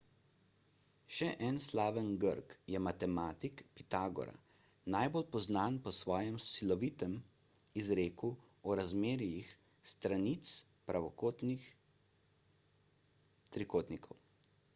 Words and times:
še 1.15 1.27
en 1.47 1.57
slaven 1.65 2.07
grk 2.23 2.55
je 2.75 2.79
matematik 2.85 3.61
pitagora 3.81 4.33
najbolj 4.95 5.27
poznan 5.35 5.77
po 5.87 5.93
svojem 5.97 6.39
slovitem 6.47 7.13
izreku 7.83 8.31
o 8.71 8.79
razmerjih 8.83 9.55
stranic 9.95 10.55
pravokotnih 10.89 11.69
trikotnikov 13.59 14.25